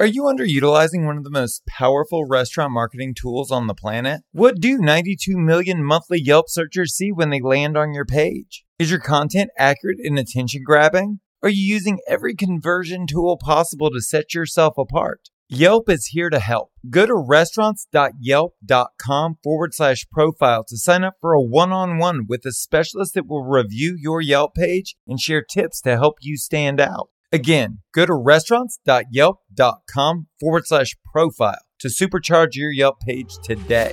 Are 0.00 0.06
you 0.06 0.24
underutilizing 0.24 1.06
one 1.06 1.18
of 1.18 1.22
the 1.22 1.30
most 1.30 1.64
powerful 1.66 2.24
restaurant 2.24 2.72
marketing 2.72 3.14
tools 3.14 3.52
on 3.52 3.68
the 3.68 3.74
planet? 3.74 4.22
What 4.32 4.58
do 4.58 4.78
92 4.78 5.38
million 5.38 5.84
monthly 5.84 6.20
Yelp 6.20 6.46
searchers 6.48 6.96
see 6.96 7.12
when 7.12 7.30
they 7.30 7.40
land 7.40 7.76
on 7.76 7.94
your 7.94 8.04
page? 8.04 8.64
Is 8.76 8.90
your 8.90 8.98
content 8.98 9.50
accurate 9.56 9.98
and 10.02 10.18
attention 10.18 10.62
grabbing? 10.66 11.20
Are 11.44 11.48
you 11.48 11.62
using 11.62 12.00
every 12.08 12.34
conversion 12.34 13.06
tool 13.06 13.38
possible 13.40 13.88
to 13.92 14.00
set 14.00 14.34
yourself 14.34 14.76
apart? 14.76 15.28
Yelp 15.48 15.88
is 15.88 16.06
here 16.06 16.28
to 16.28 16.40
help. 16.40 16.72
Go 16.90 17.06
to 17.06 17.14
restaurants.yelp.com 17.14 19.36
forward 19.44 19.74
slash 19.74 20.06
profile 20.10 20.64
to 20.64 20.76
sign 20.76 21.04
up 21.04 21.14
for 21.20 21.34
a 21.34 21.40
one 21.40 21.70
on 21.70 21.98
one 21.98 22.26
with 22.28 22.44
a 22.44 22.50
specialist 22.50 23.14
that 23.14 23.28
will 23.28 23.44
review 23.44 23.96
your 23.96 24.20
Yelp 24.20 24.56
page 24.56 24.96
and 25.06 25.20
share 25.20 25.44
tips 25.44 25.80
to 25.82 25.96
help 25.96 26.16
you 26.20 26.36
stand 26.36 26.80
out. 26.80 27.10
Again, 27.34 27.80
go 27.92 28.06
to 28.06 28.14
restaurants.yelp.com 28.14 30.26
forward 30.38 30.66
slash 30.68 30.94
profile 31.12 31.58
to 31.80 31.88
supercharge 31.88 32.54
your 32.54 32.70
Yelp 32.70 33.00
page 33.00 33.34
today. 33.42 33.92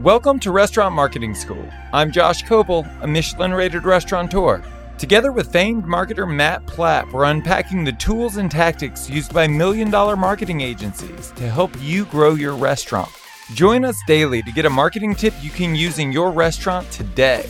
Welcome 0.00 0.40
to 0.40 0.50
Restaurant 0.50 0.92
Marketing 0.92 1.36
School. 1.36 1.64
I'm 1.92 2.10
Josh 2.10 2.42
Kopel, 2.42 2.84
a 3.00 3.06
Michelin 3.06 3.54
rated 3.54 3.84
restaurateur. 3.84 4.60
Together 4.98 5.30
with 5.30 5.52
famed 5.52 5.84
marketer 5.84 6.28
Matt 6.28 6.66
Plapp, 6.66 7.12
we're 7.12 7.26
unpacking 7.26 7.84
the 7.84 7.92
tools 7.92 8.36
and 8.36 8.50
tactics 8.50 9.08
used 9.08 9.32
by 9.32 9.46
million 9.46 9.88
dollar 9.88 10.16
marketing 10.16 10.62
agencies 10.62 11.30
to 11.36 11.48
help 11.48 11.70
you 11.80 12.06
grow 12.06 12.34
your 12.34 12.56
restaurant. 12.56 13.10
Join 13.52 13.84
us 13.84 13.96
daily 14.08 14.42
to 14.42 14.50
get 14.50 14.66
a 14.66 14.70
marketing 14.70 15.14
tip 15.14 15.32
you 15.40 15.50
can 15.50 15.76
use 15.76 16.00
in 16.00 16.10
your 16.10 16.32
restaurant 16.32 16.90
today. 16.90 17.48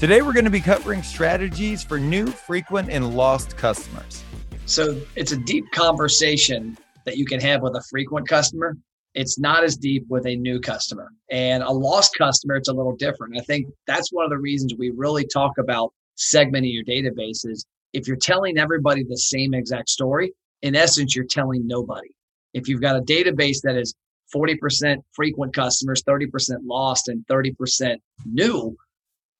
Today, 0.00 0.22
we're 0.22 0.32
going 0.32 0.44
to 0.44 0.50
be 0.50 0.60
covering 0.60 1.04
strategies 1.04 1.84
for 1.84 2.00
new, 2.00 2.26
frequent, 2.26 2.90
and 2.90 3.16
lost 3.16 3.56
customers. 3.56 4.24
So, 4.66 5.00
it's 5.14 5.30
a 5.30 5.36
deep 5.36 5.70
conversation 5.70 6.76
that 7.04 7.16
you 7.16 7.24
can 7.24 7.40
have 7.40 7.62
with 7.62 7.76
a 7.76 7.82
frequent 7.90 8.28
customer. 8.28 8.76
It's 9.14 9.38
not 9.38 9.62
as 9.62 9.76
deep 9.76 10.04
with 10.08 10.26
a 10.26 10.34
new 10.34 10.58
customer. 10.58 11.10
And 11.30 11.62
a 11.62 11.70
lost 11.70 12.18
customer, 12.18 12.56
it's 12.56 12.68
a 12.68 12.72
little 12.72 12.96
different. 12.96 13.38
I 13.38 13.42
think 13.42 13.68
that's 13.86 14.12
one 14.12 14.24
of 14.24 14.30
the 14.30 14.38
reasons 14.38 14.74
we 14.76 14.90
really 14.90 15.26
talk 15.32 15.52
about 15.58 15.92
segmenting 16.18 16.74
your 16.74 16.84
databases. 16.84 17.64
If 17.92 18.08
you're 18.08 18.16
telling 18.16 18.58
everybody 18.58 19.04
the 19.04 19.16
same 19.16 19.54
exact 19.54 19.88
story, 19.88 20.32
in 20.62 20.74
essence, 20.74 21.14
you're 21.14 21.24
telling 21.24 21.68
nobody. 21.68 22.08
If 22.52 22.66
you've 22.66 22.80
got 22.80 22.96
a 22.96 23.00
database 23.00 23.58
that 23.62 23.76
is 23.76 23.94
40% 24.34 24.96
frequent 25.12 25.54
customers, 25.54 26.02
30% 26.02 26.56
lost, 26.64 27.08
and 27.08 27.24
30% 27.30 27.96
new, 28.26 28.76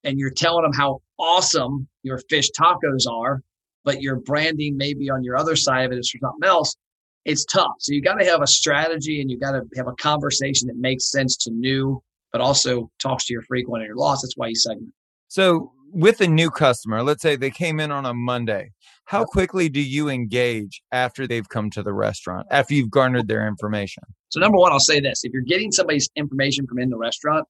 and 0.05 0.19
you're 0.19 0.31
telling 0.31 0.63
them 0.63 0.73
how 0.73 1.01
awesome 1.19 1.89
your 2.03 2.19
fish 2.31 2.51
tacos 2.59 3.09
are, 3.11 3.43
but 3.85 4.03
your 4.03 4.17
branding 4.17 4.77
maybe 4.77 5.11
on 5.11 5.25
your 5.25 5.37
other 5.37 5.57
side 5.57 5.87
of 5.87 5.93
it 5.93 5.99
is 5.99 6.11
for 6.11 6.19
something 6.19 6.49
else, 6.49 6.77
it's 7.25 7.45
tough. 7.45 7.73
So 7.79 7.93
you 7.93 8.03
got 8.03 8.15
to 8.15 8.27
have 8.27 8.43
a 8.43 8.47
strategy 8.47 9.21
and 9.21 9.31
you 9.31 9.39
got 9.39 9.53
to 9.53 9.63
have 9.77 9.89
a 9.89 9.95
conversation 9.95 10.69
that 10.69 10.77
makes 10.77 11.11
sense 11.11 11.37
to 11.39 11.51
new, 11.51 12.03
but 12.33 12.41
also 12.41 12.91
talks 12.99 13.27
to 13.27 13.33
your 13.33 13.43
frequent 13.43 13.83
and 13.83 13.89
your 13.89 13.97
loss. 13.97 14.23
That's 14.23 14.37
why 14.37 14.49
you 14.49 14.55
segment. 14.55 14.93
So 15.29 15.73
with 15.91 16.21
a 16.21 16.27
new 16.27 16.51
customer, 16.51 17.03
let's 17.03 17.23
say 17.23 17.37
they 17.37 17.51
came 17.51 17.81
in 17.81 17.91
on 17.91 18.05
a 18.05 18.13
Monday, 18.13 18.73
how 19.07 19.25
quickly 19.25 19.69
do 19.69 19.81
you 19.81 20.09
engage 20.09 20.83
after 20.93 21.27
they've 21.27 21.49
come 21.49 21.71
to 21.71 21.83
the 21.83 21.93
restaurant, 21.93 22.47
after 22.51 22.75
you've 22.75 22.91
garnered 22.91 23.29
their 23.29 23.47
information? 23.47 24.03
So 24.31 24.41
number 24.41 24.59
one, 24.59 24.73
I'll 24.73 24.81
say 24.81 25.01
this. 25.01 25.25
If 25.25 25.33
you're 25.33 25.43
getting 25.43 25.73
somebody's 25.73 26.09
information 26.17 26.67
from 26.67 26.79
in 26.79 26.91
the 26.91 26.97
restaurant, 26.97 27.47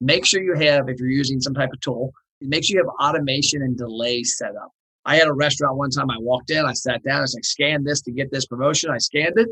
make 0.00 0.26
sure 0.26 0.42
you 0.42 0.54
have, 0.54 0.88
if 0.88 0.98
you're 0.98 1.08
using 1.08 1.40
some 1.40 1.54
type 1.54 1.70
of 1.72 1.80
tool, 1.80 2.12
make 2.40 2.64
sure 2.64 2.76
you 2.76 2.84
have 2.84 3.08
automation 3.08 3.62
and 3.62 3.76
delay 3.76 4.22
set 4.22 4.54
up. 4.56 4.70
I 5.04 5.16
had 5.16 5.26
a 5.26 5.32
restaurant 5.32 5.76
one 5.76 5.90
time. 5.90 6.10
I 6.10 6.18
walked 6.20 6.50
in, 6.50 6.64
I 6.64 6.72
sat 6.74 7.02
down, 7.02 7.18
I 7.18 7.20
was 7.22 7.34
like, 7.34 7.44
scan 7.44 7.84
this 7.84 8.02
to 8.02 8.12
get 8.12 8.30
this 8.30 8.46
promotion. 8.46 8.90
I 8.90 8.98
scanned 8.98 9.38
it 9.38 9.48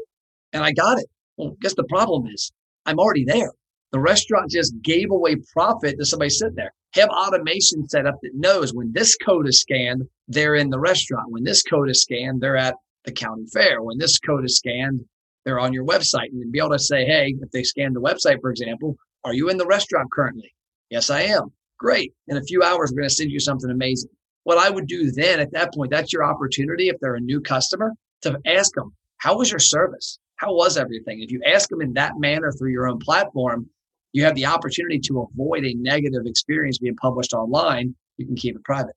and 0.52 0.62
I 0.62 0.72
got 0.72 0.98
it. 0.98 1.06
Well, 1.36 1.56
guess 1.60 1.74
the 1.74 1.84
problem 1.84 2.26
is 2.26 2.52
I'm 2.84 2.98
already 2.98 3.24
there. 3.24 3.52
The 3.92 4.00
restaurant 4.00 4.50
just 4.50 4.74
gave 4.82 5.10
away 5.10 5.36
profit 5.52 5.98
to 5.98 6.04
somebody 6.04 6.30
sitting 6.30 6.56
there. 6.56 6.72
Have 6.94 7.08
automation 7.08 7.88
set 7.88 8.06
up 8.06 8.16
that 8.22 8.34
knows 8.34 8.74
when 8.74 8.92
this 8.92 9.16
code 9.16 9.48
is 9.48 9.60
scanned, 9.60 10.02
they're 10.28 10.56
in 10.56 10.70
the 10.70 10.78
restaurant. 10.78 11.30
When 11.30 11.44
this 11.44 11.62
code 11.62 11.88
is 11.88 12.02
scanned, 12.02 12.40
they're 12.40 12.56
at 12.56 12.74
the 13.04 13.12
county 13.12 13.46
fair. 13.52 13.82
When 13.82 13.98
this 13.98 14.18
code 14.18 14.44
is 14.44 14.56
scanned, 14.56 15.04
they're 15.44 15.60
on 15.60 15.72
your 15.72 15.84
website 15.84 16.30
and 16.32 16.50
be 16.50 16.58
able 16.58 16.70
to 16.70 16.78
say, 16.78 17.04
hey, 17.04 17.34
if 17.40 17.50
they 17.52 17.62
scan 17.62 17.92
the 17.92 18.00
website, 18.00 18.40
for 18.40 18.50
example, 18.50 18.96
are 19.26 19.34
you 19.34 19.48
in 19.48 19.56
the 19.56 19.66
restaurant 19.66 20.08
currently? 20.12 20.54
Yes, 20.88 21.10
I 21.10 21.22
am. 21.22 21.52
Great. 21.78 22.12
In 22.28 22.36
a 22.36 22.42
few 22.42 22.62
hours, 22.62 22.92
we're 22.92 23.00
going 23.00 23.08
to 23.08 23.14
send 23.14 23.32
you 23.32 23.40
something 23.40 23.68
amazing. 23.68 24.10
What 24.44 24.56
I 24.56 24.70
would 24.70 24.86
do 24.86 25.10
then 25.10 25.40
at 25.40 25.50
that 25.50 25.74
point, 25.74 25.90
that's 25.90 26.12
your 26.12 26.22
opportunity. 26.22 26.88
If 26.88 27.00
they're 27.00 27.16
a 27.16 27.20
new 27.20 27.40
customer 27.40 27.92
to 28.22 28.38
ask 28.46 28.72
them, 28.74 28.94
how 29.18 29.36
was 29.36 29.50
your 29.50 29.58
service? 29.58 30.20
How 30.36 30.54
was 30.54 30.76
everything? 30.76 31.22
If 31.22 31.32
you 31.32 31.42
ask 31.44 31.68
them 31.68 31.80
in 31.80 31.92
that 31.94 32.12
manner 32.18 32.52
through 32.52 32.70
your 32.70 32.86
own 32.86 33.00
platform, 33.00 33.68
you 34.12 34.22
have 34.22 34.36
the 34.36 34.46
opportunity 34.46 35.00
to 35.00 35.22
avoid 35.22 35.64
a 35.64 35.74
negative 35.74 36.22
experience 36.24 36.78
being 36.78 36.94
published 36.94 37.32
online. 37.32 37.96
You 38.18 38.26
can 38.26 38.36
keep 38.36 38.54
it 38.54 38.62
private. 38.62 38.94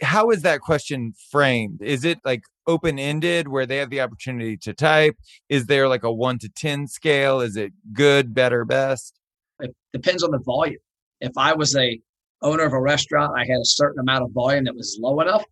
How 0.00 0.30
is 0.30 0.40
that 0.42 0.60
question 0.62 1.12
framed? 1.30 1.82
Is 1.82 2.06
it 2.06 2.18
like 2.24 2.44
open 2.66 2.98
ended 2.98 3.46
where 3.46 3.66
they 3.66 3.76
have 3.76 3.90
the 3.90 4.00
opportunity 4.00 4.56
to 4.56 4.72
type? 4.72 5.16
Is 5.50 5.66
there 5.66 5.86
like 5.86 6.04
a 6.04 6.10
one 6.10 6.38
to 6.38 6.48
10 6.48 6.88
scale? 6.88 7.40
Is 7.40 7.56
it 7.56 7.74
good, 7.92 8.32
better, 8.32 8.64
best? 8.64 9.19
It 9.62 9.74
depends 9.92 10.22
on 10.22 10.30
the 10.30 10.38
volume. 10.38 10.78
If 11.20 11.32
I 11.36 11.54
was 11.54 11.76
a 11.76 12.00
owner 12.42 12.64
of 12.64 12.72
a 12.72 12.80
restaurant, 12.80 13.32
I 13.36 13.40
had 13.40 13.60
a 13.60 13.64
certain 13.64 14.00
amount 14.00 14.24
of 14.24 14.30
volume 14.32 14.64
that 14.64 14.74
was 14.74 14.98
low 15.00 15.20
enough, 15.20 15.44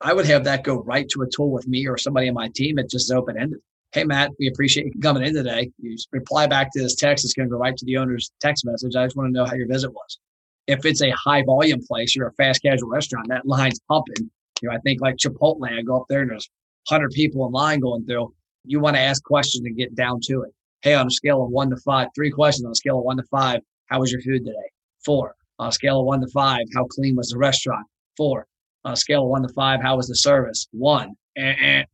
I 0.00 0.12
would 0.12 0.26
have 0.26 0.44
that 0.44 0.64
go 0.64 0.82
right 0.82 1.08
to 1.10 1.22
a 1.22 1.28
tool 1.28 1.50
with 1.50 1.66
me 1.66 1.86
or 1.86 1.96
somebody 1.96 2.28
in 2.28 2.34
my 2.34 2.48
team. 2.54 2.78
It 2.78 2.90
just 2.90 3.10
open 3.12 3.38
ended. 3.38 3.60
Hey, 3.92 4.04
Matt, 4.04 4.32
we 4.38 4.48
appreciate 4.48 4.86
you 4.86 5.00
coming 5.00 5.22
in 5.24 5.34
today. 5.34 5.70
You 5.78 5.96
reply 6.10 6.46
back 6.46 6.72
to 6.72 6.82
this 6.82 6.96
text. 6.96 7.24
It's 7.24 7.32
going 7.32 7.48
to 7.48 7.52
go 7.52 7.58
right 7.58 7.76
to 7.76 7.84
the 7.84 7.96
owner's 7.96 8.30
text 8.40 8.66
message. 8.66 8.96
I 8.96 9.06
just 9.06 9.16
want 9.16 9.28
to 9.28 9.32
know 9.32 9.44
how 9.44 9.54
your 9.54 9.68
visit 9.68 9.92
was. 9.92 10.18
If 10.66 10.84
it's 10.84 11.02
a 11.02 11.10
high 11.10 11.42
volume 11.44 11.80
place, 11.86 12.16
you're 12.16 12.28
a 12.28 12.32
fast 12.32 12.62
casual 12.62 12.88
restaurant, 12.88 13.28
that 13.28 13.46
line's 13.46 13.78
pumping. 13.88 14.30
You 14.62 14.68
know, 14.68 14.74
I 14.74 14.78
think 14.78 15.00
like 15.00 15.16
Chipotle, 15.16 15.70
I 15.70 15.82
go 15.82 16.00
up 16.00 16.06
there 16.08 16.22
and 16.22 16.30
there's 16.30 16.48
100 16.88 17.12
people 17.12 17.46
in 17.46 17.52
line 17.52 17.80
going 17.80 18.04
through. 18.04 18.34
You 18.64 18.80
want 18.80 18.96
to 18.96 19.00
ask 19.00 19.22
questions 19.22 19.64
and 19.64 19.76
get 19.76 19.94
down 19.94 20.20
to 20.24 20.42
it 20.42 20.54
hey, 20.84 20.92
on 20.92 21.06
a 21.06 21.10
scale 21.10 21.42
of 21.42 21.50
one 21.50 21.70
to 21.70 21.76
five, 21.78 22.08
three 22.14 22.30
questions 22.30 22.66
on 22.66 22.72
a 22.72 22.74
scale 22.74 22.98
of 22.98 23.04
one 23.04 23.16
to 23.16 23.22
five, 23.24 23.60
how 23.86 24.00
was 24.00 24.12
your 24.12 24.20
food 24.20 24.44
today? 24.44 24.70
Four. 25.02 25.34
On 25.58 25.68
a 25.68 25.72
scale 25.72 26.00
of 26.00 26.06
one 26.06 26.20
to 26.20 26.28
five, 26.28 26.66
how 26.74 26.84
clean 26.84 27.16
was 27.16 27.30
the 27.30 27.38
restaurant? 27.38 27.86
Four. 28.18 28.46
On 28.84 28.92
a 28.92 28.96
scale 28.96 29.22
of 29.22 29.30
one 29.30 29.42
to 29.42 29.48
five, 29.48 29.80
how 29.80 29.96
was 29.96 30.08
the 30.08 30.14
service? 30.14 30.68
One. 30.72 31.14
Eh, 31.36 31.54
eh. 31.58 31.84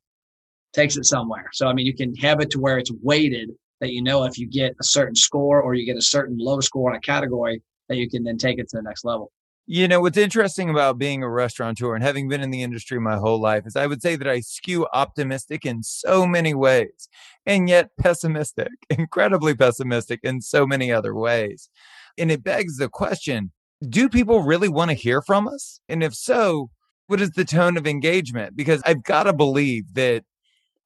Takes 0.73 0.97
it 0.97 1.07
somewhere. 1.07 1.49
So, 1.53 1.69
I 1.69 1.73
mean, 1.73 1.87
you 1.87 1.95
can 1.95 2.15
have 2.17 2.41
it 2.41 2.51
to 2.51 2.59
where 2.59 2.79
it's 2.79 2.91
weighted 3.03 3.51
that 3.81 3.93
you 3.93 4.03
know 4.03 4.25
if 4.25 4.39
you 4.39 4.49
get 4.49 4.73
a 4.73 4.85
certain 4.85 5.15
score 5.15 5.63
or 5.63 5.75
you 5.75 5.87
get 5.87 5.97
a 5.97 6.03
certain 6.03 6.37
low 6.37 6.61
score 6.61 6.91
on 6.91 6.97
a 6.97 7.01
category, 7.01 7.63
that 7.89 7.97
you 7.97 8.11
can 8.11 8.25
then 8.25 8.39
take 8.39 8.59
it 8.59 8.69
to 8.71 8.77
the 8.77 8.83
next 8.83 9.05
level. 9.05 9.31
You 9.73 9.87
know, 9.87 10.01
what's 10.01 10.19
interesting 10.19 10.69
about 10.69 10.99
being 10.99 11.23
a 11.23 11.31
restaurateur 11.31 11.95
and 11.95 12.03
having 12.03 12.29
been 12.29 12.41
in 12.41 12.51
the 12.51 12.65
industry 12.65 12.99
my 12.99 13.19
whole 13.19 13.41
life 13.41 13.69
is 13.69 13.77
I 13.77 13.87
would 13.87 14.03
say 14.03 14.17
that 14.17 14.27
I 14.27 14.41
skew 14.41 14.89
optimistic 14.93 15.65
in 15.65 15.85
so 15.85 16.27
many 16.27 16.55
ways 16.55 17.09
and 17.47 17.69
yet 17.69 17.91
pessimistic, 17.97 18.73
incredibly 18.91 19.55
pessimistic 19.55 20.19
in 20.25 20.41
so 20.41 20.67
many 20.67 20.91
other 20.91 21.15
ways. 21.15 21.71
And 22.19 22.33
it 22.33 22.43
begs 22.43 22.79
the 22.79 22.89
question 22.89 23.53
do 23.89 24.09
people 24.09 24.43
really 24.43 24.69
want 24.69 24.91
to 24.91 24.97
hear 24.97 25.23
from 25.23 25.47
us? 25.47 25.81
And 25.89 26.03
if 26.03 26.17
so, 26.17 26.71
what 27.07 27.21
is 27.21 27.31
the 27.31 27.45
tone 27.45 27.77
of 27.77 27.87
engagement? 27.87 28.57
Because 28.57 28.83
I've 28.85 29.05
got 29.05 29.23
to 29.23 29.33
believe 29.33 29.95
that 29.95 30.25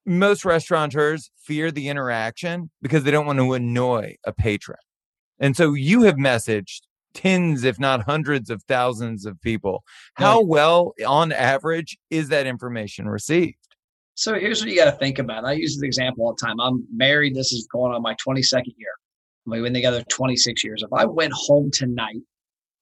most 0.05 0.45
restaurateurs 0.45 1.31
fear 1.39 1.71
the 1.71 1.89
interaction 1.89 2.71
because 2.83 3.05
they 3.05 3.11
don't 3.11 3.25
want 3.25 3.39
to 3.39 3.55
annoy 3.55 4.16
a 4.27 4.34
patron. 4.34 4.77
And 5.41 5.56
so 5.56 5.72
you 5.72 6.03
have 6.03 6.16
messaged 6.16 6.83
tens, 7.15 7.65
if 7.65 7.79
not 7.79 8.03
hundreds 8.03 8.51
of 8.51 8.63
thousands 8.65 9.25
of 9.25 9.41
people. 9.41 9.85
How 10.15 10.43
well, 10.43 10.95
on 11.07 11.33
average, 11.33 11.97
is 12.11 12.29
that 12.29 12.47
information 12.47 13.09
received? 13.09 13.57
So 14.16 14.34
here's 14.34 14.61
what 14.61 14.71
you 14.71 14.77
got 14.77 14.91
to 14.91 14.97
think 14.99 15.19
about. 15.19 15.45
I 15.45 15.53
use 15.53 15.77
this 15.77 15.83
example 15.83 16.27
all 16.27 16.37
the 16.39 16.47
time. 16.47 16.61
I'm 16.61 16.87
married. 16.95 17.34
This 17.34 17.53
is 17.53 17.66
going 17.72 17.93
on 17.93 18.03
my 18.03 18.15
22nd 18.27 18.75
year. 18.77 18.93
We've 19.47 19.63
been 19.63 19.75
together 19.75 20.03
26 20.09 20.65
years. 20.65 20.83
If 20.83 20.93
I 20.93 21.05
went 21.05 21.33
home 21.34 21.71
tonight 21.72 22.22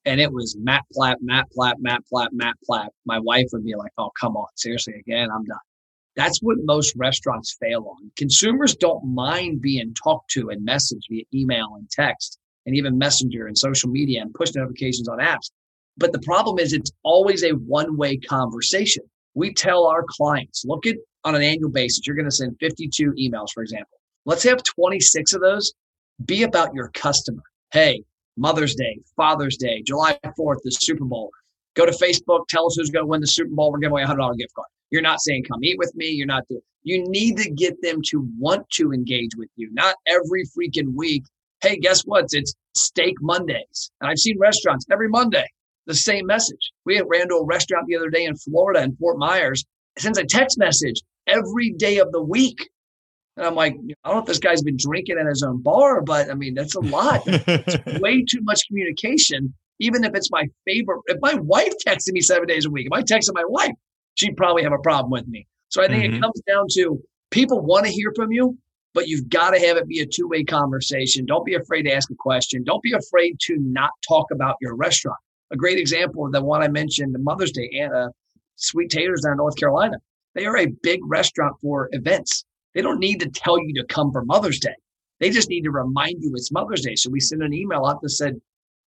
and 0.04 0.20
it 0.20 0.32
was 0.32 0.56
Matt 0.60 0.84
Plapp, 0.94 1.16
Matt 1.20 1.46
Plapp, 1.56 1.74
Matt 1.78 2.02
Plapp, 2.12 2.28
Matt 2.32 2.56
Plapp, 2.68 2.88
my 3.06 3.18
wife 3.18 3.46
would 3.52 3.64
be 3.64 3.74
like, 3.74 3.92
oh, 3.98 4.10
come 4.20 4.36
on. 4.36 4.46
Seriously, 4.56 4.94
again, 4.94 5.28
I'm 5.30 5.44
done. 5.44 5.58
That's 6.14 6.40
what 6.42 6.58
most 6.64 6.94
restaurants 6.96 7.56
fail 7.58 7.86
on. 7.88 8.10
Consumers 8.16 8.76
don't 8.76 9.02
mind 9.04 9.62
being 9.62 9.94
talked 9.94 10.30
to 10.32 10.50
and 10.50 10.66
messaged 10.66 11.08
via 11.08 11.24
email 11.34 11.74
and 11.76 11.88
text 11.90 12.38
and 12.66 12.76
even 12.76 12.98
Messenger 12.98 13.46
and 13.46 13.56
social 13.56 13.90
media 13.90 14.22
and 14.22 14.32
push 14.34 14.54
notifications 14.54 15.08
on 15.08 15.18
apps. 15.18 15.50
But 15.96 16.12
the 16.12 16.20
problem 16.20 16.58
is 16.58 16.72
it's 16.72 16.92
always 17.02 17.44
a 17.44 17.50
one 17.50 17.96
way 17.96 18.16
conversation. 18.16 19.04
We 19.34 19.52
tell 19.52 19.86
our 19.86 20.04
clients, 20.08 20.64
look 20.64 20.86
at 20.86 20.96
on 21.24 21.34
an 21.34 21.42
annual 21.42 21.70
basis, 21.70 22.06
you're 22.06 22.16
going 22.16 22.26
to 22.26 22.34
send 22.34 22.56
52 22.60 23.12
emails, 23.12 23.48
for 23.54 23.62
example. 23.62 23.98
Let's 24.24 24.42
have 24.44 24.62
26 24.62 25.34
of 25.34 25.40
those 25.40 25.72
be 26.24 26.42
about 26.42 26.74
your 26.74 26.88
customer. 26.88 27.42
Hey, 27.72 28.02
Mother's 28.36 28.74
Day, 28.74 28.98
Father's 29.16 29.56
Day, 29.56 29.82
July 29.82 30.18
4th, 30.38 30.58
the 30.62 30.70
Super 30.70 31.04
Bowl. 31.04 31.30
Go 31.74 31.86
to 31.86 31.92
Facebook, 31.92 32.46
tell 32.48 32.66
us 32.66 32.76
who's 32.76 32.90
going 32.90 33.04
to 33.04 33.08
win 33.08 33.20
the 33.20 33.26
Super 33.26 33.54
Bowl. 33.54 33.72
We're 33.72 33.78
giving 33.78 33.92
away 33.92 34.02
a 34.02 34.06
$100 34.06 34.36
gift 34.36 34.54
card. 34.54 34.66
You're 34.90 35.02
not 35.02 35.20
saying, 35.20 35.44
come 35.44 35.64
eat 35.64 35.78
with 35.78 35.94
me. 35.94 36.08
You're 36.08 36.26
not 36.26 36.46
doing, 36.48 36.60
you 36.82 37.02
need 37.08 37.38
to 37.38 37.50
get 37.50 37.80
them 37.82 38.00
to 38.08 38.28
want 38.38 38.68
to 38.70 38.92
engage 38.92 39.30
with 39.36 39.48
you, 39.56 39.70
not 39.72 39.96
every 40.06 40.44
freaking 40.46 40.94
week. 40.94 41.24
Hey, 41.62 41.78
guess 41.78 42.02
what? 42.02 42.26
It's 42.32 42.54
steak 42.74 43.14
Mondays. 43.20 43.90
And 44.00 44.10
I've 44.10 44.18
seen 44.18 44.36
restaurants 44.38 44.84
every 44.90 45.08
Monday, 45.08 45.46
the 45.86 45.94
same 45.94 46.26
message. 46.26 46.72
We 46.84 47.00
ran 47.00 47.28
to 47.28 47.36
a 47.36 47.44
restaurant 47.44 47.86
the 47.86 47.96
other 47.96 48.10
day 48.10 48.24
in 48.24 48.36
Florida 48.36 48.82
in 48.82 48.96
Fort 48.96 49.16
Myers, 49.16 49.64
sends 49.96 50.18
a 50.18 50.24
text 50.24 50.58
message 50.58 51.00
every 51.28 51.70
day 51.70 51.98
of 51.98 52.10
the 52.10 52.20
week. 52.20 52.68
And 53.36 53.46
I'm 53.46 53.54
like, 53.54 53.74
I 54.04 54.08
don't 54.08 54.16
know 54.16 54.20
if 54.22 54.26
this 54.26 54.40
guy's 54.40 54.62
been 54.62 54.76
drinking 54.76 55.18
in 55.18 55.26
his 55.26 55.44
own 55.44 55.62
bar, 55.62 56.02
but 56.02 56.30
I 56.30 56.34
mean, 56.34 56.54
that's 56.54 56.74
a 56.74 56.80
lot. 56.80 57.22
it's 57.26 58.00
way 58.00 58.24
too 58.24 58.40
much 58.42 58.66
communication. 58.66 59.54
Even 59.78 60.04
if 60.04 60.14
it's 60.14 60.30
my 60.30 60.46
favorite, 60.66 61.00
if 61.06 61.18
my 61.22 61.34
wife 61.34 61.72
texted 61.86 62.12
me 62.12 62.20
seven 62.20 62.46
days 62.48 62.66
a 62.66 62.70
week, 62.70 62.86
if 62.86 62.92
I 62.92 63.02
texted 63.02 63.34
my 63.34 63.44
wife, 63.46 63.72
she'd 64.14 64.36
probably 64.36 64.64
have 64.64 64.72
a 64.72 64.78
problem 64.78 65.10
with 65.10 65.26
me. 65.28 65.46
So 65.68 65.82
I 65.82 65.86
think 65.86 66.04
mm-hmm. 66.04 66.16
it 66.16 66.20
comes 66.20 66.40
down 66.46 66.66
to 66.74 67.00
people 67.30 67.60
want 67.60 67.86
to 67.86 67.92
hear 67.92 68.12
from 68.14 68.32
you, 68.32 68.58
but 68.94 69.08
you've 69.08 69.28
got 69.28 69.50
to 69.50 69.60
have 69.60 69.76
it 69.76 69.88
be 69.88 70.00
a 70.00 70.06
two 70.06 70.28
way 70.28 70.44
conversation. 70.44 71.24
Don't 71.24 71.44
be 71.44 71.54
afraid 71.54 71.82
to 71.82 71.94
ask 71.94 72.10
a 72.10 72.14
question. 72.14 72.62
Don't 72.64 72.82
be 72.82 72.92
afraid 72.92 73.38
to 73.46 73.56
not 73.58 73.90
talk 74.06 74.30
about 74.30 74.56
your 74.60 74.74
restaurant. 74.74 75.18
A 75.50 75.56
great 75.56 75.78
example 75.78 76.26
of 76.26 76.32
the 76.32 76.42
one 76.42 76.62
I 76.62 76.68
mentioned, 76.68 77.14
Mother's 77.18 77.52
Day, 77.52 77.88
uh, 77.94 78.08
Sweet 78.56 78.90
Taters 78.90 79.22
down 79.22 79.32
in 79.32 79.38
North 79.38 79.56
Carolina. 79.56 79.96
They 80.34 80.46
are 80.46 80.56
a 80.56 80.66
big 80.82 81.00
restaurant 81.04 81.56
for 81.60 81.88
events. 81.92 82.44
They 82.74 82.80
don't 82.80 83.00
need 83.00 83.20
to 83.20 83.28
tell 83.28 83.58
you 83.58 83.74
to 83.74 83.84
come 83.84 84.12
for 84.12 84.24
Mother's 84.24 84.60
Day. 84.60 84.74
They 85.20 85.30
just 85.30 85.50
need 85.50 85.62
to 85.62 85.70
remind 85.70 86.22
you 86.22 86.32
it's 86.34 86.50
Mother's 86.50 86.80
Day. 86.80 86.96
So 86.96 87.10
we 87.10 87.20
sent 87.20 87.42
an 87.42 87.52
email 87.52 87.84
out 87.86 88.00
that 88.00 88.10
said, 88.10 88.40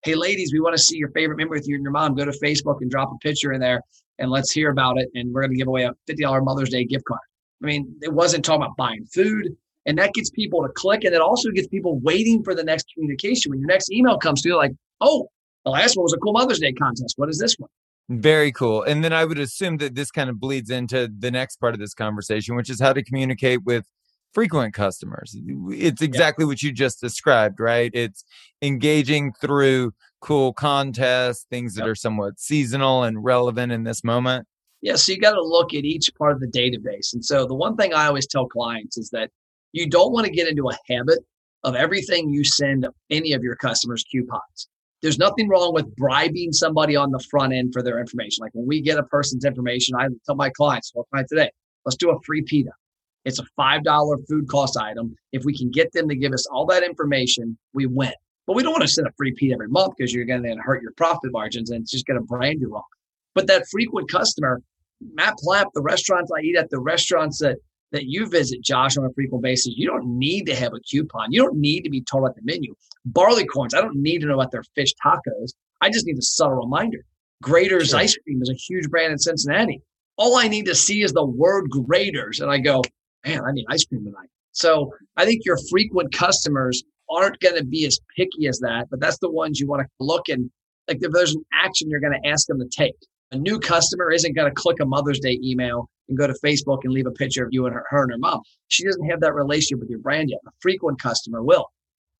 Hey, 0.03 0.15
ladies, 0.15 0.53
we 0.53 0.59
want 0.59 0.75
to 0.75 0.81
see 0.81 0.97
your 0.97 1.09
favorite 1.09 1.37
memory 1.37 1.59
with 1.59 1.67
you 1.67 1.75
and 1.75 1.83
your 1.83 1.91
mom. 1.91 2.15
Go 2.15 2.25
to 2.25 2.31
Facebook 2.31 2.81
and 2.81 2.91
drop 2.91 3.11
a 3.11 3.17
picture 3.19 3.53
in 3.53 3.61
there 3.61 3.81
and 4.19 4.29
let's 4.29 4.51
hear 4.51 4.69
about 4.69 4.99
it. 4.99 5.09
And 5.15 5.33
we're 5.33 5.41
going 5.41 5.51
to 5.51 5.57
give 5.57 5.67
away 5.67 5.83
a 5.83 5.93
$50 6.09 6.43
Mother's 6.43 6.69
Day 6.69 6.85
gift 6.85 7.05
card. 7.05 7.21
I 7.63 7.65
mean, 7.65 7.95
it 8.01 8.13
wasn't 8.13 8.45
talking 8.45 8.63
about 8.63 8.77
buying 8.77 9.05
food. 9.05 9.55
And 9.85 9.97
that 9.97 10.13
gets 10.13 10.29
people 10.29 10.61
to 10.63 10.69
click. 10.69 11.03
And 11.03 11.13
it 11.13 11.21
also 11.21 11.51
gets 11.51 11.67
people 11.67 11.99
waiting 11.99 12.43
for 12.43 12.55
the 12.55 12.63
next 12.63 12.87
communication. 12.93 13.51
When 13.51 13.59
your 13.59 13.67
next 13.67 13.91
email 13.91 14.17
comes 14.17 14.41
to 14.41 14.49
you, 14.49 14.55
like, 14.55 14.71
oh, 15.01 15.27
the 15.63 15.71
last 15.71 15.95
one 15.95 16.03
was 16.03 16.13
a 16.13 16.17
cool 16.17 16.33
Mother's 16.33 16.59
Day 16.59 16.73
contest. 16.73 17.13
What 17.17 17.29
is 17.29 17.39
this 17.39 17.55
one? 17.57 17.69
Very 18.09 18.51
cool. 18.51 18.83
And 18.83 19.03
then 19.03 19.13
I 19.13 19.25
would 19.25 19.39
assume 19.39 19.77
that 19.77 19.95
this 19.95 20.11
kind 20.11 20.29
of 20.29 20.39
bleeds 20.39 20.69
into 20.69 21.07
the 21.07 21.31
next 21.31 21.57
part 21.57 21.73
of 21.73 21.79
this 21.79 21.93
conversation, 21.93 22.55
which 22.55 22.69
is 22.69 22.79
how 22.79 22.93
to 22.93 23.03
communicate 23.03 23.63
with 23.63 23.85
frequent 24.31 24.73
customers. 24.73 25.35
It's 25.69 26.01
exactly 26.01 26.43
yeah. 26.43 26.47
what 26.47 26.61
you 26.61 26.71
just 26.71 27.01
described, 27.01 27.59
right? 27.59 27.89
It's 27.93 28.23
engaging 28.61 29.33
through 29.41 29.93
cool 30.19 30.53
contests, 30.53 31.45
things 31.49 31.73
that 31.75 31.81
yep. 31.81 31.89
are 31.89 31.95
somewhat 31.95 32.39
seasonal 32.39 33.03
and 33.03 33.23
relevant 33.23 33.71
in 33.71 33.85
this 33.85 34.03
moment. 34.03 34.47
Yeah, 34.81 34.97
so 34.97 35.13
you 35.13 35.19
got 35.19 35.33
to 35.33 35.41
look 35.41 35.73
at 35.73 35.83
each 35.83 36.11
part 36.15 36.33
of 36.33 36.41
the 36.41 36.47
database. 36.47 37.13
And 37.13 37.25
so 37.25 37.47
the 37.47 37.55
one 37.55 37.75
thing 37.75 37.93
I 37.93 38.05
always 38.05 38.27
tell 38.27 38.45
clients 38.45 38.97
is 38.97 39.09
that 39.11 39.31
you 39.75 39.89
don't 39.89 40.13
want 40.13 40.25
to 40.25 40.31
get 40.31 40.47
into 40.47 40.69
a 40.69 40.77
habit 40.87 41.19
of 41.65 41.75
everything 41.75 42.29
you 42.29 42.45
send 42.45 42.87
any 43.09 43.33
of 43.33 43.43
your 43.43 43.57
customers 43.57 44.05
coupons. 44.09 44.69
There's 45.01 45.17
nothing 45.17 45.49
wrong 45.49 45.73
with 45.73 45.93
bribing 45.97 46.53
somebody 46.53 46.95
on 46.95 47.11
the 47.11 47.19
front 47.29 47.53
end 47.53 47.73
for 47.73 47.83
their 47.83 47.99
information. 47.99 48.41
Like 48.41 48.55
when 48.55 48.65
we 48.65 48.79
get 48.79 48.97
a 48.97 49.03
person's 49.03 49.43
information, 49.43 49.95
I 49.97 50.07
tell 50.25 50.35
my 50.35 50.49
clients, 50.49 50.93
well, 50.95 51.05
client 51.11 51.27
today, 51.29 51.51
let's 51.83 51.97
do 51.97 52.11
a 52.11 52.21
free 52.21 52.41
pita. 52.41 52.71
It's 53.25 53.39
a 53.39 53.45
$5 53.59 54.27
food 54.29 54.47
cost 54.47 54.77
item. 54.77 55.13
If 55.33 55.43
we 55.43 55.57
can 55.57 55.69
get 55.71 55.91
them 55.91 56.07
to 56.07 56.15
give 56.15 56.31
us 56.31 56.45
all 56.45 56.65
that 56.67 56.83
information, 56.83 57.57
we 57.73 57.85
win. 57.85 58.13
But 58.47 58.55
we 58.55 58.63
don't 58.63 58.71
want 58.71 58.83
to 58.83 58.87
send 58.87 59.07
a 59.07 59.11
free 59.17 59.33
pita 59.33 59.55
every 59.55 59.67
month 59.67 59.95
because 59.97 60.13
you're 60.13 60.25
going 60.25 60.43
to 60.43 60.55
hurt 60.63 60.81
your 60.81 60.93
profit 60.93 61.33
margins 61.33 61.71
and 61.71 61.81
it's 61.81 61.91
just 61.91 62.05
going 62.05 62.19
to 62.19 62.25
brand 62.25 62.61
you 62.61 62.71
wrong. 62.71 62.83
But 63.33 63.47
that 63.47 63.67
frequent 63.69 64.09
customer, 64.09 64.61
Matt 65.13 65.35
Plapp, 65.43 65.65
the 65.73 65.81
restaurants 65.81 66.31
I 66.31 66.41
eat 66.43 66.55
at, 66.55 66.69
the 66.69 66.79
restaurants 66.79 67.39
that 67.39 67.57
that 67.95 68.05
you 68.05 68.27
visit, 68.27 68.61
Josh, 68.61 68.97
on 68.97 69.05
a 69.05 69.13
frequent 69.13 69.41
basis, 69.41 69.73
you 69.75 69.87
don't 69.87 70.05
need 70.05 70.45
to 70.45 70.55
have 70.55 70.73
a 70.73 70.79
coupon. 70.79 71.31
You 71.31 71.41
don't 71.41 71.57
need 71.57 71.81
to 71.81 71.89
be 71.89 72.01
told 72.01 72.23
about 72.23 72.35
the 72.35 72.41
menu. 72.43 72.75
Barleycorns, 73.09 73.73
I 73.73 73.81
don't 73.81 73.95
need 73.95 74.19
to 74.19 74.27
know 74.27 74.35
about 74.35 74.51
their 74.51 74.63
fish 74.75 74.93
tacos. 75.03 75.53
I 75.81 75.89
just 75.89 76.05
need 76.05 76.17
a 76.17 76.21
subtle 76.21 76.55
reminder. 76.55 77.05
Graeter's 77.43 77.89
sure. 77.89 77.99
ice 77.99 78.17
cream 78.17 78.41
is 78.41 78.49
a 78.49 78.53
huge 78.53 78.89
brand 78.89 79.11
in 79.11 79.17
Cincinnati. 79.17 79.81
All 80.17 80.35
I 80.35 80.47
need 80.47 80.65
to 80.65 80.75
see 80.75 81.03
is 81.03 81.13
the 81.13 81.25
word 81.25 81.69
Graeter's, 81.69 82.39
and 82.39 82.51
I 82.51 82.59
go, 82.59 82.81
man, 83.25 83.41
I 83.45 83.51
need 83.51 83.65
ice 83.69 83.85
cream 83.85 84.03
tonight. 84.03 84.29
So 84.51 84.91
I 85.17 85.25
think 85.25 85.41
your 85.45 85.57
frequent 85.69 86.13
customers 86.13 86.83
aren't 87.09 87.39
going 87.39 87.55
to 87.55 87.63
be 87.63 87.85
as 87.85 87.99
picky 88.15 88.47
as 88.47 88.59
that, 88.59 88.87
but 88.89 88.99
that's 88.99 89.19
the 89.19 89.29
ones 89.29 89.59
you 89.59 89.67
want 89.67 89.83
to 89.83 89.87
look 89.99 90.27
and 90.29 90.49
like 90.87 90.99
if 91.01 91.11
there's 91.11 91.35
an 91.35 91.43
action 91.53 91.89
you're 91.89 91.99
going 91.99 92.19
to 92.21 92.29
ask 92.29 92.47
them 92.47 92.59
to 92.59 92.67
take. 92.67 92.95
A 93.31 93.37
new 93.37 93.59
customer 93.59 94.11
isn't 94.11 94.35
going 94.35 94.49
to 94.49 94.53
click 94.53 94.77
a 94.79 94.85
Mother's 94.85 95.19
Day 95.19 95.39
email 95.43 95.89
and 96.07 96.17
go 96.17 96.27
to 96.27 96.33
Facebook 96.43 96.79
and 96.83 96.93
leave 96.93 97.07
a 97.07 97.11
picture 97.11 97.43
of 97.43 97.49
you 97.51 97.65
and 97.65 97.73
her, 97.73 97.85
her 97.89 98.03
and 98.03 98.11
her 98.11 98.17
mom. 98.17 98.41
She 98.67 98.83
doesn't 98.83 99.09
have 99.09 99.21
that 99.21 99.33
relationship 99.33 99.79
with 99.79 99.89
your 99.89 99.99
brand 99.99 100.29
yet. 100.29 100.39
A 100.47 100.51
frequent 100.59 101.01
customer 101.01 101.41
will. 101.41 101.65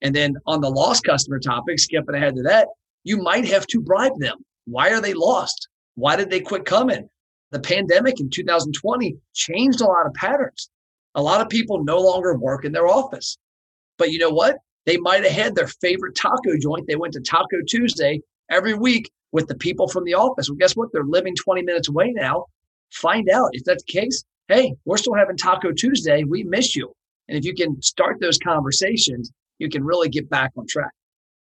And 0.02 0.16
then 0.16 0.36
on 0.46 0.62
the 0.62 0.70
lost 0.70 1.04
customer 1.04 1.40
topic, 1.40 1.80
skipping 1.80 2.16
ahead 2.16 2.36
to 2.36 2.44
that, 2.44 2.68
you 3.04 3.18
might 3.18 3.46
have 3.46 3.68
to 3.68 3.82
bribe 3.82 4.18
them. 4.18 4.38
Why 4.66 4.92
are 4.92 5.02
they 5.02 5.14
lost? 5.14 5.68
Why 5.96 6.16
did 6.16 6.30
they 6.30 6.40
quit 6.40 6.66
coming? 6.66 7.10
The 7.52 7.60
pandemic 7.60 8.20
in 8.20 8.30
2020 8.30 9.16
changed 9.34 9.82
a 9.82 9.86
lot 9.86 10.06
of 10.06 10.14
patterns. 10.14 10.70
A 11.14 11.22
lot 11.22 11.42
of 11.42 11.50
people 11.50 11.84
no 11.84 12.00
longer 12.00 12.38
work 12.38 12.66
in 12.66 12.72
their 12.72 12.88
office. 12.88 13.38
But 13.98 14.12
you 14.12 14.20
know 14.20 14.32
what? 14.32 14.58
They 14.86 14.98
might 14.98 15.24
have 15.24 15.32
had 15.32 15.56
their 15.56 15.68
favorite 15.68 16.16
taco 16.16 16.58
joint. 16.62 16.86
They 16.88 16.96
went 16.96 17.14
to 17.14 17.22
Taco 17.22 17.58
Tuesday 17.68 18.22
every 18.50 18.74
week 18.74 19.10
with 19.32 19.48
the 19.48 19.56
people 19.56 19.88
from 19.88 20.04
the 20.04 20.14
office. 20.14 20.50
Well, 20.50 20.58
guess 20.58 20.76
what? 20.76 20.90
They're 20.92 21.04
living 21.04 21.36
20 21.36 21.62
minutes 21.62 21.90
away 21.90 22.12
now. 22.12 22.46
Find 22.92 23.30
out 23.30 23.50
if 23.54 23.64
that's 23.64 23.84
the 23.84 23.92
case. 23.92 24.24
Hey, 24.48 24.74
we're 24.86 24.98
still 24.98 25.16
having 25.16 25.38
Taco 25.38 25.72
Tuesday. 25.72 26.24
We 26.24 26.44
miss 26.44 26.76
you. 26.76 26.94
And 27.28 27.38
if 27.38 27.46
you 27.46 27.54
can 27.56 27.82
start 27.82 28.18
those 28.22 28.38
conversations, 28.38 29.32
you 29.58 29.70
can 29.70 29.84
really 29.84 30.10
get 30.10 30.30
back 30.30 30.52
on 30.58 30.68
track. 30.68 30.92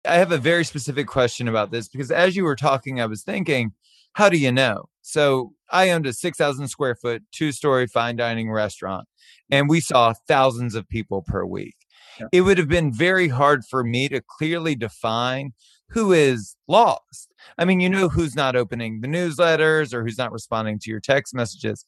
I 0.06 0.16
have 0.16 0.32
a 0.32 0.38
very 0.38 0.66
specific 0.66 1.08
question 1.08 1.48
about 1.48 1.72
this 1.72 1.88
because 1.88 2.12
as 2.12 2.36
you 2.36 2.44
were 2.44 2.56
talking, 2.56 3.02
I 3.02 3.06
was 3.06 3.24
thinking, 3.24 3.72
how 4.14 4.30
do 4.30 4.38
you 4.38 4.52
know? 4.52 4.86
So 5.02 5.54
I 5.72 5.90
owned 5.90 6.06
a 6.06 6.14
6,000 6.14 6.68
square 6.68 6.96
foot, 6.96 7.24
two 7.32 7.52
story 7.52 7.88
fine 7.88 8.16
dining 8.16 8.52
restaurant, 8.52 9.08
and 9.50 9.70
we 9.70 9.80
saw 9.80 10.14
thousands 10.28 10.76
of 10.76 10.88
people 10.88 11.24
per 11.24 11.46
week. 11.46 11.76
Yeah. 12.20 12.28
It 12.32 12.42
would 12.42 12.58
have 12.58 12.68
been 12.68 12.94
very 12.94 13.28
hard 13.28 13.64
for 13.66 13.84
me 13.84 14.08
to 14.10 14.22
clearly 14.22 14.76
define 14.76 15.54
who 15.94 16.12
is 16.12 16.56
lost. 16.68 17.32
I 17.58 17.66
mean, 17.66 17.80
you 17.80 17.90
know 17.90 18.10
who's 18.10 18.36
not 18.36 18.56
opening 18.56 19.02
the 19.02 19.08
newsletters 19.08 19.94
or 19.94 20.04
who's 20.04 20.18
not 20.18 20.32
responding 20.32 20.80
to 20.80 20.90
your 20.90 21.00
text 21.00 21.34
messages. 21.36 21.86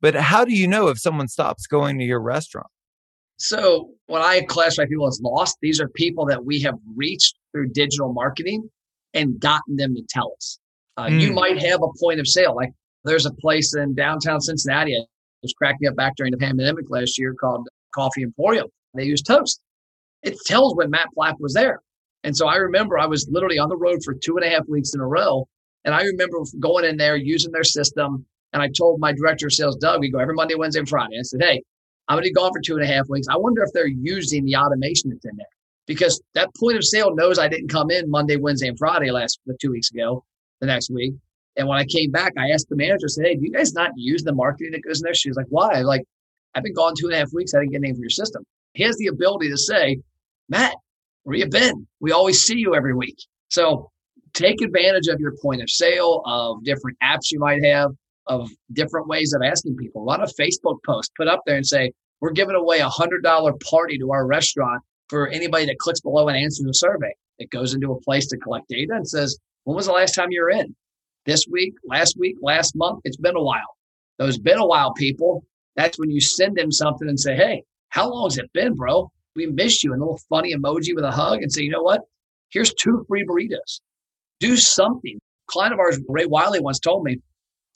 But 0.00 0.14
how 0.14 0.44
do 0.44 0.52
you 0.52 0.68
know 0.68 0.88
if 0.88 0.98
someone 0.98 1.26
stops 1.26 1.66
going 1.66 1.98
to 1.98 2.04
your 2.04 2.20
restaurant? 2.20 2.68
So, 3.36 3.90
when 4.06 4.22
I 4.22 4.42
classify 4.42 4.86
people 4.86 5.06
as 5.06 5.20
lost, 5.22 5.58
these 5.60 5.80
are 5.80 5.88
people 5.88 6.24
that 6.26 6.44
we 6.44 6.60
have 6.62 6.74
reached 6.96 7.36
through 7.52 7.70
digital 7.70 8.12
marketing 8.12 8.68
and 9.14 9.38
gotten 9.40 9.76
them 9.76 9.94
to 9.94 10.02
tell 10.08 10.32
us. 10.36 10.58
Uh, 10.96 11.06
mm. 11.06 11.20
You 11.20 11.32
might 11.32 11.60
have 11.62 11.82
a 11.82 11.88
point 12.00 12.20
of 12.20 12.26
sale. 12.26 12.54
Like 12.54 12.72
there's 13.04 13.26
a 13.26 13.32
place 13.32 13.74
in 13.74 13.94
downtown 13.94 14.40
Cincinnati. 14.40 14.92
It 14.92 15.06
was 15.42 15.52
cracking 15.52 15.88
up 15.88 15.96
back 15.96 16.14
during 16.16 16.32
the 16.32 16.38
pandemic 16.38 16.86
last 16.90 17.18
year 17.18 17.34
called 17.34 17.68
Coffee 17.94 18.22
Emporium. 18.22 18.66
They 18.94 19.04
use 19.04 19.22
toast. 19.22 19.60
It 20.22 20.36
tells 20.46 20.74
when 20.74 20.90
Matt 20.90 21.08
Plapp 21.16 21.36
was 21.38 21.54
there. 21.54 21.80
And 22.24 22.36
so 22.36 22.46
I 22.46 22.56
remember 22.56 22.98
I 22.98 23.06
was 23.06 23.28
literally 23.30 23.58
on 23.58 23.68
the 23.68 23.76
road 23.76 24.00
for 24.04 24.14
two 24.14 24.36
and 24.36 24.44
a 24.44 24.48
half 24.48 24.66
weeks 24.68 24.94
in 24.94 25.00
a 25.00 25.06
row. 25.06 25.46
And 25.84 25.94
I 25.94 26.02
remember 26.02 26.38
going 26.58 26.84
in 26.84 26.96
there 26.96 27.16
using 27.16 27.52
their 27.52 27.64
system. 27.64 28.26
And 28.52 28.62
I 28.62 28.68
told 28.76 28.98
my 28.98 29.12
director 29.12 29.46
of 29.46 29.52
sales, 29.52 29.76
Doug, 29.76 30.00
we 30.00 30.10
go 30.10 30.18
every 30.18 30.34
Monday, 30.34 30.54
Wednesday, 30.54 30.80
and 30.80 30.88
Friday. 30.88 31.18
I 31.18 31.22
said, 31.22 31.42
hey, 31.42 31.62
I'm 32.08 32.16
going 32.16 32.24
to 32.24 32.30
be 32.30 32.34
gone 32.34 32.52
for 32.52 32.60
two 32.60 32.74
and 32.74 32.82
a 32.82 32.86
half 32.86 33.08
weeks. 33.08 33.28
I 33.30 33.36
wonder 33.36 33.62
if 33.62 33.70
they're 33.72 33.86
using 33.86 34.44
the 34.44 34.56
automation 34.56 35.10
that's 35.10 35.24
in 35.24 35.36
there 35.36 35.46
because 35.86 36.20
that 36.34 36.50
point 36.58 36.76
of 36.76 36.84
sale 36.84 37.14
knows 37.14 37.38
I 37.38 37.48
didn't 37.48 37.68
come 37.68 37.90
in 37.90 38.10
Monday, 38.10 38.36
Wednesday, 38.36 38.68
and 38.68 38.78
Friday 38.78 39.10
last 39.10 39.40
two 39.60 39.70
weeks 39.70 39.90
ago, 39.90 40.24
the 40.60 40.66
next 40.66 40.90
week. 40.90 41.14
And 41.56 41.68
when 41.68 41.78
I 41.78 41.84
came 41.84 42.10
back, 42.10 42.32
I 42.38 42.50
asked 42.50 42.68
the 42.68 42.76
manager, 42.76 43.06
I 43.06 43.08
said, 43.08 43.26
Hey, 43.26 43.34
do 43.34 43.40
you 43.42 43.52
guys 43.52 43.72
not 43.74 43.90
use 43.96 44.22
the 44.22 44.34
marketing 44.34 44.72
that 44.72 44.82
goes 44.82 45.00
in 45.00 45.04
there? 45.04 45.14
She 45.14 45.28
was 45.28 45.36
like, 45.36 45.46
Why? 45.48 45.80
Like, 45.80 46.04
I've 46.54 46.62
been 46.62 46.74
gone 46.74 46.94
two 46.96 47.06
and 47.06 47.14
a 47.14 47.18
half 47.18 47.32
weeks. 47.32 47.52
I 47.52 47.60
didn't 47.60 47.72
get 47.72 47.78
anything 47.78 47.96
from 47.96 48.02
your 48.02 48.10
system. 48.10 48.44
He 48.74 48.84
has 48.84 48.96
the 48.96 49.08
ability 49.08 49.50
to 49.50 49.58
say, 49.58 49.98
Matt, 50.48 50.74
where 51.28 51.36
you 51.36 51.46
been? 51.46 51.86
We 52.00 52.12
always 52.12 52.40
see 52.40 52.56
you 52.56 52.74
every 52.74 52.94
week. 52.94 53.18
So 53.48 53.90
take 54.32 54.62
advantage 54.62 55.08
of 55.08 55.20
your 55.20 55.34
point 55.42 55.60
of 55.60 55.68
sale, 55.68 56.22
of 56.24 56.64
different 56.64 56.96
apps 57.02 57.30
you 57.30 57.38
might 57.38 57.62
have, 57.62 57.90
of 58.28 58.48
different 58.72 59.08
ways 59.08 59.34
of 59.34 59.42
asking 59.44 59.76
people. 59.76 60.10
A 60.10 60.18
Facebook 60.40 60.78
post, 60.86 61.12
put 61.18 61.28
up 61.28 61.42
there 61.44 61.56
and 61.56 61.66
say, 61.66 61.92
we're 62.22 62.32
giving 62.32 62.54
away 62.54 62.78
a 62.78 62.88
hundred 62.88 63.22
dollar 63.22 63.52
party 63.70 63.98
to 63.98 64.10
our 64.10 64.26
restaurant 64.26 64.82
for 65.08 65.28
anybody 65.28 65.66
that 65.66 65.76
clicks 65.78 66.00
below 66.00 66.28
and 66.28 66.36
answers 66.38 66.64
the 66.64 66.72
survey. 66.72 67.12
It 67.38 67.50
goes 67.50 67.74
into 67.74 67.92
a 67.92 68.00
place 68.00 68.26
to 68.28 68.38
collect 68.38 68.68
data 68.70 68.94
and 68.94 69.06
says, 69.06 69.36
when 69.64 69.76
was 69.76 69.84
the 69.84 69.92
last 69.92 70.14
time 70.14 70.28
you 70.30 70.40
were 70.40 70.48
in? 70.48 70.74
This 71.26 71.44
week, 71.50 71.74
last 71.84 72.16
week, 72.18 72.36
last 72.40 72.74
month? 72.74 73.00
It's 73.04 73.18
been 73.18 73.36
a 73.36 73.42
while. 73.42 73.76
Those 74.16 74.38
been 74.38 74.58
a 74.58 74.66
while 74.66 74.94
people, 74.94 75.44
that's 75.76 75.98
when 75.98 76.10
you 76.10 76.22
send 76.22 76.56
them 76.56 76.72
something 76.72 77.06
and 77.06 77.20
say, 77.20 77.36
hey, 77.36 77.64
how 77.90 78.08
long 78.08 78.30
has 78.30 78.38
it 78.38 78.50
been, 78.54 78.72
bro? 78.74 79.12
We 79.38 79.46
miss 79.46 79.82
you, 79.82 79.92
and 79.92 80.02
a 80.02 80.04
little 80.04 80.20
funny 80.28 80.54
emoji 80.54 80.94
with 80.94 81.04
a 81.04 81.10
hug 81.10 81.42
and 81.42 81.50
say, 81.50 81.62
you 81.62 81.70
know 81.70 81.82
what? 81.82 82.02
Here's 82.50 82.74
two 82.74 83.04
free 83.08 83.24
burritos. 83.24 83.80
Do 84.40 84.56
something. 84.56 85.16
A 85.16 85.52
client 85.52 85.72
of 85.72 85.80
ours, 85.80 85.98
Ray 86.08 86.26
Wiley, 86.26 86.60
once 86.60 86.78
told 86.78 87.04
me, 87.04 87.18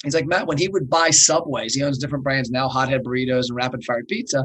He's 0.04 0.14
like, 0.14 0.26
Matt, 0.26 0.48
when 0.48 0.58
he 0.58 0.68
would 0.68 0.90
buy 0.90 1.10
Subways, 1.10 1.74
he 1.74 1.82
owns 1.82 1.98
different 1.98 2.24
brands 2.24 2.50
now, 2.50 2.68
Hothead 2.68 3.04
Burritos 3.04 3.44
and 3.48 3.56
Rapid 3.56 3.84
Fire 3.84 4.02
Pizza. 4.08 4.42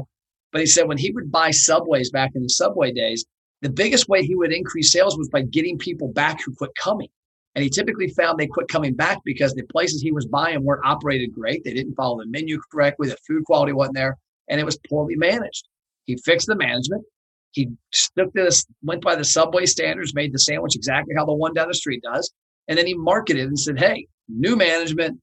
But 0.52 0.60
he 0.60 0.66
said 0.66 0.86
when 0.86 0.98
he 0.98 1.10
would 1.10 1.32
buy 1.32 1.50
Subways 1.50 2.10
back 2.10 2.30
in 2.34 2.42
the 2.42 2.48
Subway 2.48 2.92
days, 2.92 3.24
the 3.60 3.68
biggest 3.68 4.08
way 4.08 4.24
he 4.24 4.36
would 4.36 4.52
increase 4.52 4.92
sales 4.92 5.18
was 5.18 5.28
by 5.28 5.42
getting 5.42 5.76
people 5.76 6.12
back 6.12 6.38
who 6.44 6.54
quit 6.54 6.70
coming. 6.80 7.08
And 7.56 7.64
he 7.64 7.70
typically 7.70 8.08
found 8.10 8.38
they 8.38 8.46
quit 8.46 8.68
coming 8.68 8.94
back 8.94 9.18
because 9.24 9.52
the 9.52 9.64
places 9.64 10.00
he 10.00 10.12
was 10.12 10.26
buying 10.26 10.62
weren't 10.64 10.86
operated 10.86 11.34
great. 11.34 11.64
They 11.64 11.74
didn't 11.74 11.96
follow 11.96 12.18
the 12.18 12.26
menu 12.26 12.60
correctly. 12.70 13.08
The 13.08 13.16
food 13.26 13.44
quality 13.44 13.72
wasn't 13.72 13.96
there 13.96 14.16
and 14.48 14.60
it 14.60 14.64
was 14.64 14.78
poorly 14.88 15.16
managed. 15.16 15.66
He 16.08 16.16
fixed 16.24 16.46
the 16.46 16.56
management. 16.56 17.04
He 17.52 17.68
took 18.16 18.32
this, 18.32 18.66
went 18.82 19.02
by 19.02 19.14
the 19.14 19.24
subway 19.24 19.66
standards, 19.66 20.14
made 20.14 20.32
the 20.32 20.38
sandwich 20.38 20.74
exactly 20.74 21.14
how 21.14 21.26
the 21.26 21.34
one 21.34 21.52
down 21.52 21.68
the 21.68 21.74
street 21.74 22.02
does. 22.02 22.32
And 22.66 22.78
then 22.78 22.86
he 22.86 22.94
marketed 22.94 23.46
and 23.46 23.58
said, 23.58 23.78
Hey, 23.78 24.06
new 24.26 24.56
management, 24.56 25.20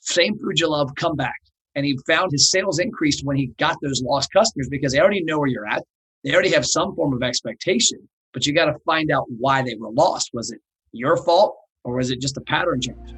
same 0.00 0.36
food 0.38 0.58
you 0.58 0.68
love, 0.68 0.90
come 0.96 1.14
back. 1.14 1.36
And 1.76 1.86
he 1.86 1.96
found 2.08 2.32
his 2.32 2.50
sales 2.50 2.80
increased 2.80 3.24
when 3.24 3.36
he 3.36 3.52
got 3.58 3.76
those 3.80 4.02
lost 4.02 4.32
customers 4.32 4.68
because 4.68 4.92
they 4.92 4.98
already 4.98 5.22
know 5.22 5.38
where 5.38 5.46
you're 5.46 5.68
at. 5.68 5.84
They 6.24 6.32
already 6.32 6.50
have 6.50 6.66
some 6.66 6.96
form 6.96 7.12
of 7.14 7.22
expectation, 7.22 8.08
but 8.32 8.44
you 8.44 8.52
got 8.52 8.64
to 8.64 8.74
find 8.84 9.12
out 9.12 9.24
why 9.38 9.62
they 9.62 9.76
were 9.78 9.90
lost. 9.90 10.30
Was 10.34 10.50
it 10.50 10.60
your 10.90 11.16
fault 11.16 11.56
or 11.84 11.94
was 11.94 12.10
it 12.10 12.20
just 12.20 12.36
a 12.36 12.40
pattern 12.40 12.80
change? 12.80 13.17